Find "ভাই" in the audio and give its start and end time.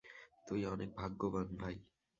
1.57-1.75